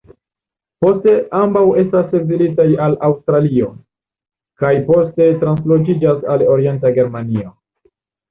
Poste, 0.83 1.11
ambaŭ 1.39 1.61
estas 1.81 2.15
ekzilitaj 2.19 2.65
al 2.85 2.95
Aŭstralio, 3.09 3.69
kaj 4.63 4.73
poste 4.89 5.27
translokiĝas 5.45 6.27
al 6.37 6.45
Orienta 6.57 6.95
Germanio. 6.99 7.53